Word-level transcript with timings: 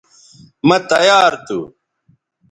مہ 0.67 0.77
تیار 0.89 1.31
تھو 1.45 1.59